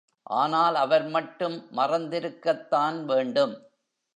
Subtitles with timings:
[0.33, 3.55] ஆனால் அவர் மட்டும் மறந்திருக்கத்தான் வேண்டும்.